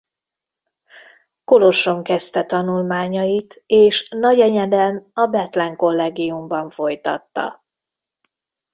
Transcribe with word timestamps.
Koloson 1.45 2.03
kezdte 2.03 2.43
tanulmányait 2.43 3.63
és 3.65 4.07
Nagyenyeden 4.09 5.09
a 5.13 5.25
Bethlen-kollegiumban 5.25 6.69
folytatta. 6.69 7.63